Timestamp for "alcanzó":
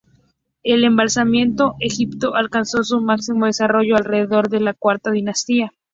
2.33-2.83